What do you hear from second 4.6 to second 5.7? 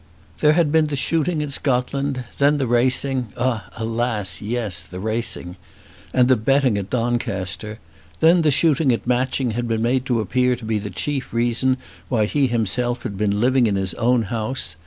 the racing,